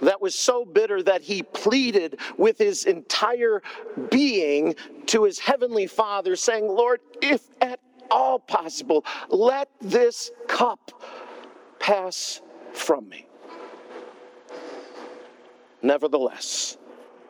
that 0.01 0.23
was 0.23 0.37
so 0.37 0.65
bitter 0.65 1.03
that 1.03 1.23
he 1.23 1.43
pleaded 1.43 2.21
with 2.39 2.59
his 2.59 2.85
entire 2.85 3.63
being 4.13 4.77
to 5.07 5.25
his 5.25 5.41
heavenly 5.41 5.89
Father, 5.89 6.37
saying, 6.37 6.69
Lord, 6.69 7.01
if 7.21 7.43
at 7.61 7.81
all 8.13 8.39
possible, 8.39 9.05
let 9.29 9.69
this 9.81 10.31
cup 10.47 10.93
pass 11.81 12.41
from 12.75 13.09
me. 13.09 13.27
Nevertheless, 15.83 16.77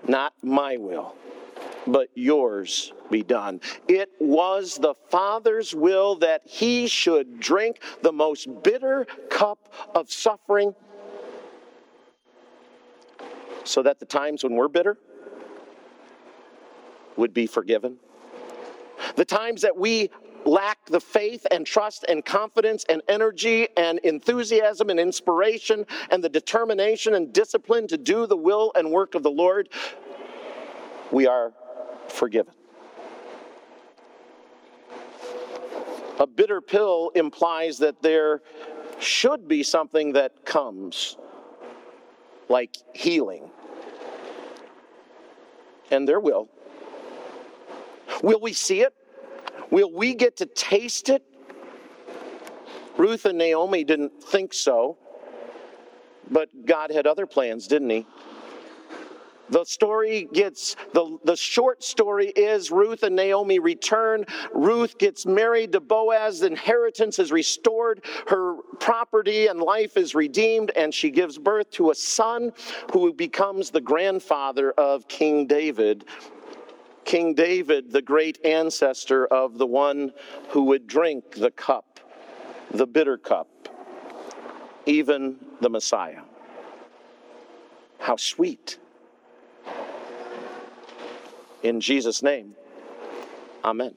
not 0.07 0.33
my 0.43 0.77
will, 0.77 1.15
but 1.87 2.09
yours 2.15 2.93
be 3.11 3.23
done. 3.23 3.61
It 3.89 4.11
was 4.19 4.77
the 4.77 4.95
Father's 5.09 5.75
will 5.75 6.17
that 6.17 6.43
he 6.45 6.87
should 6.87 7.41
drink 7.41 7.81
the 8.03 8.13
most 8.13 8.49
bitter 8.63 9.07
cup 9.29 9.73
of 9.95 10.11
suffering 10.11 10.75
so 13.65 13.83
that 13.83 14.01
the 14.01 14.07
times 14.07 14.43
when 14.43 14.55
we're 14.55 14.69
bitter 14.69 14.99
would 17.17 17.35
be 17.35 17.47
forgiven. 17.47 17.97
The 19.17 19.25
times 19.25 19.63
that 19.63 19.77
we 19.77 20.11
lack 20.45 20.85
the 20.87 21.01
faith 21.01 21.47
and 21.51 21.67
trust 21.67 22.05
and 22.09 22.25
confidence 22.25 22.85
and 22.89 23.03
energy 23.09 23.69
and 23.77 23.99
enthusiasm 24.01 24.91
and 24.91 24.99
inspiration 24.99 25.85
and 26.11 26.25
the 26.25 26.29
determination 26.29 27.15
and 27.15 27.33
discipline 27.33 27.87
to 27.89 27.99
do 27.99 28.27
the 28.27 28.37
will 28.37 28.73
and 28.75 28.91
work 28.91 29.15
of 29.15 29.23
the 29.23 29.31
Lord, 29.31 29.69
we 31.11 31.27
are 31.27 31.53
forgiven. 32.09 32.55
A 36.19 36.27
bitter 36.27 36.61
pill 36.61 37.11
implies 37.15 37.79
that 37.79 38.03
there 38.03 38.43
should 38.99 39.49
be 39.49 39.63
something 39.63 40.13
that 40.13 40.45
comes, 40.45 41.17
like 42.51 42.77
healing. 42.95 43.51
And 45.91 46.07
there 46.07 46.21
will. 46.21 46.49
Will 48.23 48.41
we 48.41 48.53
see 48.53 48.83
it? 48.83 48.95
Will 49.71 49.93
we 49.93 50.15
get 50.15 50.37
to 50.39 50.47
taste 50.47 51.09
it? 51.09 51.23
Ruth 52.97 53.25
and 53.25 53.39
Naomi 53.39 53.85
didn't 53.85 54.23
think 54.23 54.53
so, 54.53 54.99
but 56.31 56.49
God 56.67 56.91
had 56.91 57.07
other 57.07 57.27
plans, 57.27 57.67
didn't 57.67 57.91
He? 57.91 58.07
The 59.51 59.65
story 59.65 60.29
gets, 60.33 60.77
the, 60.93 61.19
the 61.25 61.37
short 61.37 61.83
story 61.83 62.29
is 62.29 62.71
Ruth 62.71 63.03
and 63.03 63.17
Naomi 63.17 63.59
return. 63.59 64.25
Ruth 64.53 64.97
gets 64.97 65.27
married 65.27 65.73
to 65.73 65.81
Boaz. 65.81 66.41
The 66.41 66.47
inheritance 66.47 67.19
is 67.19 67.33
restored. 67.33 68.05
Her 68.29 68.55
property 68.79 69.49
and 69.49 69.59
life 69.59 69.97
is 69.97 70.15
redeemed, 70.15 70.71
and 70.77 70.95
she 70.95 71.11
gives 71.11 71.37
birth 71.37 71.69
to 71.73 71.91
a 71.91 71.95
son 71.97 72.53
who 72.93 73.13
becomes 73.13 73.71
the 73.71 73.81
grandfather 73.81 74.71
of 74.73 75.09
King 75.09 75.47
David. 75.49 76.05
King 77.11 77.35
David, 77.35 77.91
the 77.91 78.03
great 78.03 78.39
ancestor 78.45 79.27
of 79.27 79.59
the 79.59 79.67
one 79.67 80.13
who 80.51 80.63
would 80.67 80.87
drink 80.87 81.33
the 81.33 81.51
cup, 81.51 81.99
the 82.71 82.87
bitter 82.87 83.19
cup, 83.19 83.49
even 84.87 85.37
the 85.61 85.69
Messiah. 85.69 86.23
How 87.99 88.15
sweet. 88.15 88.79
In 91.65 91.81
Jesus' 91.81 92.23
name, 92.23 92.55
amen. 93.65 93.97